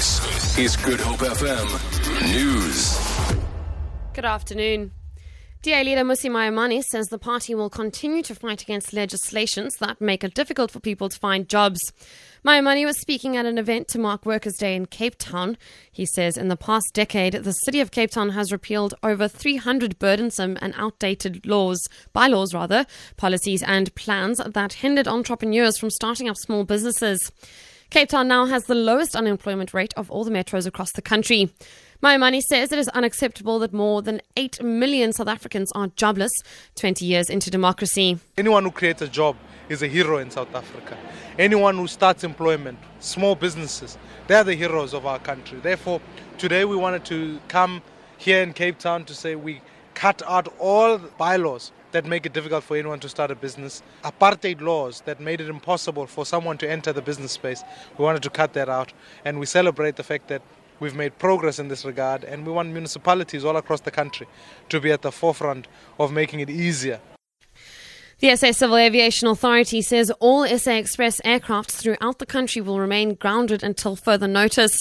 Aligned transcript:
This 0.00 0.56
is 0.56 0.76
Good 0.78 0.98
Hope 0.98 1.18
FM 1.18 2.32
News. 2.32 2.98
Good 4.14 4.24
afternoon. 4.24 4.92
DA 5.60 5.84
leader 5.84 6.00
Mmusi 6.00 6.30
Maimane 6.30 6.82
says 6.82 7.08
the 7.08 7.18
party 7.18 7.54
will 7.54 7.68
continue 7.68 8.22
to 8.22 8.34
fight 8.34 8.62
against 8.62 8.94
legislations 8.94 9.76
that 9.76 10.00
make 10.00 10.24
it 10.24 10.32
difficult 10.32 10.70
for 10.70 10.80
people 10.80 11.10
to 11.10 11.18
find 11.18 11.50
jobs. 11.50 11.92
Maimane 12.42 12.86
was 12.86 12.98
speaking 12.98 13.36
at 13.36 13.44
an 13.44 13.58
event 13.58 13.88
to 13.88 13.98
mark 13.98 14.24
Workers' 14.24 14.56
Day 14.56 14.74
in 14.74 14.86
Cape 14.86 15.16
Town. 15.18 15.58
He 15.92 16.06
says 16.06 16.38
in 16.38 16.48
the 16.48 16.56
past 16.56 16.94
decade, 16.94 17.34
the 17.34 17.52
city 17.52 17.80
of 17.80 17.90
Cape 17.90 18.12
Town 18.12 18.30
has 18.30 18.50
repealed 18.50 18.94
over 19.02 19.28
300 19.28 19.98
burdensome 19.98 20.56
and 20.62 20.72
outdated 20.78 21.44
laws, 21.44 21.86
bylaws 22.14 22.54
rather, 22.54 22.86
policies 23.18 23.62
and 23.62 23.94
plans 23.96 24.38
that 24.38 24.72
hindered 24.72 25.06
entrepreneurs 25.06 25.76
from 25.76 25.90
starting 25.90 26.26
up 26.26 26.38
small 26.38 26.64
businesses. 26.64 27.30
Cape 27.90 28.10
Town 28.10 28.28
now 28.28 28.46
has 28.46 28.66
the 28.66 28.74
lowest 28.76 29.16
unemployment 29.16 29.74
rate 29.74 29.92
of 29.96 30.08
all 30.12 30.22
the 30.22 30.30
metros 30.30 30.64
across 30.64 30.92
the 30.92 31.02
country. 31.02 31.52
Maimane 32.00 32.40
says 32.40 32.70
it 32.70 32.78
is 32.78 32.88
unacceptable 32.90 33.58
that 33.58 33.72
more 33.72 34.00
than 34.00 34.20
8 34.36 34.62
million 34.62 35.12
South 35.12 35.26
Africans 35.26 35.72
are 35.72 35.88
jobless 35.96 36.30
20 36.76 37.04
years 37.04 37.28
into 37.28 37.50
democracy. 37.50 38.20
Anyone 38.38 38.62
who 38.62 38.70
creates 38.70 39.02
a 39.02 39.08
job 39.08 39.36
is 39.68 39.82
a 39.82 39.88
hero 39.88 40.18
in 40.18 40.30
South 40.30 40.54
Africa. 40.54 40.96
Anyone 41.36 41.76
who 41.78 41.88
starts 41.88 42.22
employment, 42.22 42.78
small 43.00 43.34
businesses, 43.34 43.98
they're 44.28 44.44
the 44.44 44.54
heroes 44.54 44.94
of 44.94 45.04
our 45.04 45.18
country. 45.18 45.58
Therefore, 45.58 46.00
today 46.38 46.64
we 46.64 46.76
wanted 46.76 47.04
to 47.06 47.40
come 47.48 47.82
here 48.18 48.40
in 48.40 48.52
Cape 48.52 48.78
Town 48.78 49.04
to 49.06 49.14
say 49.14 49.34
we 49.34 49.62
cut 50.00 50.22
out 50.26 50.48
all 50.58 50.96
bylaws 51.18 51.72
that 51.92 52.06
make 52.06 52.24
it 52.24 52.32
difficult 52.32 52.64
for 52.64 52.74
anyone 52.74 52.98
to 52.98 53.06
start 53.06 53.30
a 53.30 53.34
business, 53.34 53.82
apartheid 54.02 54.62
laws 54.62 55.02
that 55.02 55.20
made 55.20 55.42
it 55.42 55.48
impossible 55.50 56.06
for 56.06 56.24
someone 56.24 56.56
to 56.56 56.66
enter 56.66 56.90
the 56.90 57.02
business 57.02 57.32
space. 57.32 57.62
We 57.98 58.04
wanted 58.06 58.22
to 58.22 58.30
cut 58.30 58.54
that 58.54 58.70
out, 58.70 58.94
and 59.26 59.38
we 59.38 59.44
celebrate 59.44 59.96
the 59.96 60.02
fact 60.02 60.28
that 60.28 60.40
we've 60.80 60.94
made 60.94 61.18
progress 61.18 61.58
in 61.58 61.68
this 61.68 61.84
regard, 61.84 62.24
and 62.24 62.46
we 62.46 62.52
want 62.52 62.70
municipalities 62.72 63.44
all 63.44 63.58
across 63.58 63.82
the 63.82 63.90
country 63.90 64.26
to 64.70 64.80
be 64.80 64.90
at 64.90 65.02
the 65.02 65.12
forefront 65.12 65.68
of 65.98 66.10
making 66.12 66.40
it 66.40 66.48
easier 66.48 66.98
the 68.20 68.36
SA 68.36 68.52
Civil 68.52 68.76
Aviation 68.76 69.28
Authority 69.28 69.80
says 69.80 70.10
all 70.20 70.46
SA 70.46 70.72
Express 70.72 71.20
aircrafts 71.22 71.72
throughout 71.72 72.18
the 72.18 72.26
country 72.26 72.60
will 72.60 72.78
remain 72.78 73.14
grounded 73.14 73.62
until 73.62 73.96
further 73.96 74.28
notice. 74.28 74.78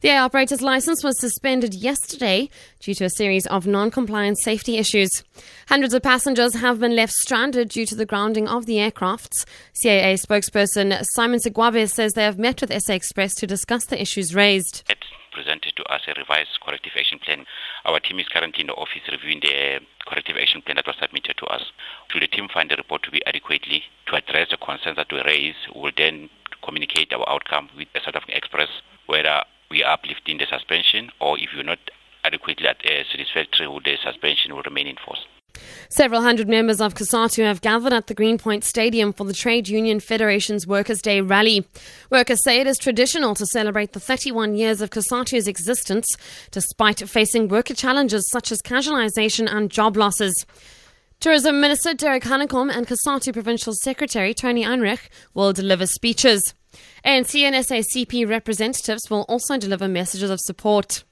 The 0.00 0.10
air 0.10 0.22
operator's 0.22 0.60
license 0.60 1.04
was 1.04 1.20
suspended 1.20 1.72
yesterday 1.72 2.50
due 2.80 2.94
to 2.94 3.04
a 3.04 3.10
series 3.10 3.46
of 3.46 3.64
non 3.64 3.92
compliant 3.92 4.38
safety 4.40 4.76
issues. 4.76 5.22
Hundreds 5.68 5.94
of 5.94 6.02
passengers 6.02 6.54
have 6.54 6.80
been 6.80 6.96
left 6.96 7.12
stranded 7.12 7.68
due 7.68 7.86
to 7.86 7.94
the 7.94 8.06
grounding 8.06 8.48
of 8.48 8.66
the 8.66 8.78
aircrafts. 8.78 9.44
CAA 9.84 10.20
spokesperson 10.20 11.04
Simon 11.12 11.38
Sigwabe 11.38 11.88
says 11.88 12.14
they 12.14 12.24
have 12.24 12.38
met 12.38 12.60
with 12.60 12.82
SA 12.82 12.94
Express 12.94 13.34
to 13.36 13.46
discuss 13.46 13.84
the 13.84 14.02
issues 14.02 14.34
raised 14.34 14.82
presented 15.30 15.69
to 15.80 15.92
us 15.92 16.02
a 16.06 16.12
revised 16.14 16.60
corrective 16.60 16.92
action 16.96 17.18
plan. 17.18 17.46
Our 17.84 18.00
team 18.00 18.20
is 18.20 18.28
currently 18.28 18.60
in 18.60 18.66
the 18.66 18.74
office 18.74 19.02
reviewing 19.10 19.40
the 19.40 19.80
corrective 20.06 20.36
action 20.36 20.62
plan 20.62 20.76
that 20.76 20.86
was 20.86 20.96
submitted 21.00 21.36
to 21.38 21.46
us. 21.46 21.72
Should 22.08 22.22
the 22.22 22.28
team 22.28 22.48
find 22.52 22.70
the 22.70 22.76
report 22.76 23.02
to 23.04 23.10
be 23.10 23.24
adequately 23.26 23.84
to 24.06 24.16
address 24.16 24.48
the 24.50 24.58
concerns 24.58 24.96
that 24.96 25.10
we 25.10 25.22
raise, 25.22 25.56
we'll 25.74 25.92
then 25.96 26.28
communicate 26.62 27.12
our 27.12 27.28
outcome 27.28 27.70
with 27.76 27.88
the 27.94 28.00
South 28.04 28.16
African 28.16 28.36
Express, 28.36 28.68
whether 29.06 29.42
we 29.70 29.82
are 29.82 29.94
uplifting 29.94 30.38
the 30.38 30.46
suspension 30.46 31.10
or 31.20 31.38
if 31.38 31.50
you're 31.54 31.64
not 31.64 31.78
adequately 32.24 32.68
uh, 32.68 32.74
satisfactory, 33.10 33.66
the 33.84 33.96
suspension 34.04 34.54
will 34.54 34.62
remain 34.62 34.86
in 34.86 34.96
force. 34.96 35.24
Several 35.88 36.22
hundred 36.22 36.48
members 36.48 36.80
of 36.80 36.94
COSATU 36.94 37.44
have 37.44 37.60
gathered 37.60 37.92
at 37.92 38.06
the 38.06 38.14
Greenpoint 38.14 38.64
Stadium 38.64 39.12
for 39.12 39.24
the 39.24 39.32
Trade 39.32 39.68
Union 39.68 40.00
Federation's 40.00 40.66
Workers' 40.66 41.02
Day 41.02 41.20
rally. 41.20 41.66
Workers 42.10 42.42
say 42.44 42.60
it 42.60 42.66
is 42.66 42.78
traditional 42.78 43.34
to 43.34 43.46
celebrate 43.46 43.92
the 43.92 44.00
31 44.00 44.54
years 44.54 44.80
of 44.80 44.90
COSATU's 44.90 45.48
existence, 45.48 46.06
despite 46.50 47.08
facing 47.08 47.48
worker 47.48 47.74
challenges 47.74 48.28
such 48.30 48.52
as 48.52 48.62
casualisation 48.62 49.52
and 49.52 49.70
job 49.70 49.96
losses. 49.96 50.46
Tourism 51.20 51.60
Minister 51.60 51.92
Derek 51.92 52.22
Hanekom 52.22 52.74
and 52.74 52.86
COSATU 52.86 53.32
Provincial 53.32 53.74
Secretary 53.74 54.32
Tony 54.32 54.64
Ehrenreich 54.64 55.08
will 55.34 55.52
deliver 55.52 55.86
speeches. 55.86 56.54
ANC 57.04 57.38
and 57.40 57.54
SACP 57.54 58.26
representatives 58.28 59.10
will 59.10 59.26
also 59.28 59.58
deliver 59.58 59.88
messages 59.88 60.30
of 60.30 60.40
support. 60.40 61.04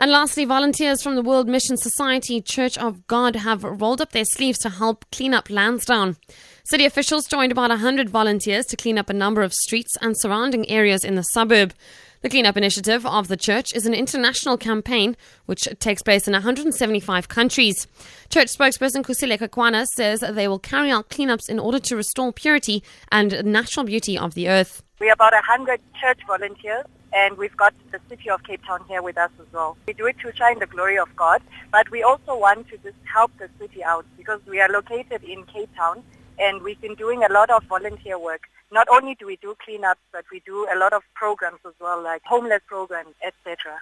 And 0.00 0.12
lastly, 0.12 0.44
volunteers 0.44 1.02
from 1.02 1.16
the 1.16 1.22
World 1.22 1.48
Mission 1.48 1.76
Society 1.76 2.40
Church 2.40 2.78
of 2.78 3.04
God 3.08 3.34
have 3.34 3.64
rolled 3.64 4.00
up 4.00 4.12
their 4.12 4.24
sleeves 4.24 4.58
to 4.60 4.68
help 4.68 5.04
clean 5.10 5.34
up 5.34 5.50
Lansdowne. 5.50 6.16
City 6.64 6.84
officials 6.84 7.26
joined 7.26 7.50
about 7.50 7.70
100 7.70 8.08
volunteers 8.08 8.64
to 8.66 8.76
clean 8.76 8.96
up 8.96 9.10
a 9.10 9.14
number 9.14 9.42
of 9.42 9.52
streets 9.52 9.96
and 10.00 10.14
surrounding 10.16 10.68
areas 10.70 11.04
in 11.04 11.16
the 11.16 11.22
suburb. 11.22 11.74
The 12.20 12.28
cleanup 12.28 12.56
initiative 12.56 13.04
of 13.06 13.26
the 13.26 13.36
church 13.36 13.74
is 13.74 13.86
an 13.86 13.94
international 13.94 14.56
campaign 14.56 15.16
which 15.46 15.68
takes 15.80 16.02
place 16.02 16.28
in 16.28 16.32
175 16.32 17.28
countries. 17.28 17.88
Church 18.28 18.48
spokesperson 18.48 19.02
Kusileka 19.02 19.48
Kwana 19.48 19.84
says 19.86 20.20
they 20.20 20.46
will 20.46 20.58
carry 20.60 20.92
out 20.92 21.10
cleanups 21.10 21.48
in 21.48 21.58
order 21.58 21.80
to 21.80 21.96
restore 21.96 22.32
purity 22.32 22.84
and 23.10 23.44
natural 23.44 23.84
beauty 23.84 24.16
of 24.16 24.34
the 24.34 24.48
earth. 24.48 24.82
We 25.00 25.08
are 25.10 25.12
about 25.12 25.32
100 25.32 25.80
church 26.00 26.18
volunteers 26.26 26.84
and 27.12 27.38
we've 27.38 27.56
got 27.56 27.72
the 27.92 28.00
city 28.08 28.28
of 28.30 28.42
Cape 28.42 28.64
Town 28.66 28.84
here 28.88 29.00
with 29.00 29.16
us 29.16 29.30
as 29.40 29.46
well. 29.52 29.76
We 29.86 29.92
do 29.92 30.06
it 30.06 30.18
to 30.20 30.34
shine 30.34 30.58
the 30.58 30.66
glory 30.66 30.98
of 30.98 31.14
God, 31.14 31.40
but 31.70 31.88
we 31.92 32.02
also 32.02 32.36
want 32.36 32.68
to 32.70 32.78
just 32.78 32.96
help 33.04 33.30
the 33.38 33.48
city 33.60 33.84
out 33.84 34.04
because 34.16 34.40
we 34.46 34.60
are 34.60 34.68
located 34.68 35.22
in 35.22 35.44
Cape 35.44 35.70
Town 35.76 36.02
and 36.40 36.62
we've 36.62 36.80
been 36.80 36.96
doing 36.96 37.22
a 37.22 37.32
lot 37.32 37.48
of 37.48 37.62
volunteer 37.64 38.18
work. 38.18 38.48
Not 38.72 38.88
only 38.88 39.14
do 39.14 39.26
we 39.26 39.36
do 39.36 39.54
cleanups, 39.66 40.02
but 40.12 40.24
we 40.32 40.40
do 40.44 40.66
a 40.74 40.76
lot 40.76 40.92
of 40.92 41.02
programs 41.14 41.60
as 41.64 41.74
well, 41.80 42.02
like 42.02 42.22
homeless 42.24 42.62
programs, 42.66 43.14
etc. 43.24 43.78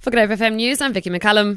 For 0.00 0.10
Good 0.10 0.30
FM 0.30 0.56
News, 0.56 0.80
I'm 0.80 0.92
Vicky 0.92 1.10
McCallum. 1.10 1.54